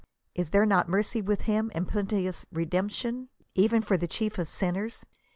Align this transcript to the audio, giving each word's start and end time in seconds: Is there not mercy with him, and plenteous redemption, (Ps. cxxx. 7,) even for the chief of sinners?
Is 0.33 0.49
there 0.49 0.65
not 0.65 0.89
mercy 0.89 1.21
with 1.21 1.41
him, 1.41 1.71
and 1.75 1.87
plenteous 1.87 2.43
redemption, 2.51 3.25
(Ps. 3.25 3.27
cxxx. 3.27 3.37
7,) 3.37 3.47
even 3.67 3.81
for 3.83 3.97
the 3.97 4.07
chief 4.07 4.39
of 4.39 4.47
sinners? 4.47 5.05